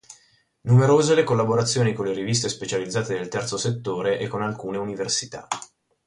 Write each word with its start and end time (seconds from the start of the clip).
Numerose 0.61 1.13
le 1.13 1.23
collaborazioni 1.23 1.93
con 1.93 2.07
le 2.07 2.13
riviste 2.13 2.49
specializzate 2.49 3.13
del 3.13 3.27
Terzo 3.27 3.55
settore 3.55 4.17
e 4.17 4.27
con 4.27 4.41
alcune 4.41 4.77
Università. 4.79 5.47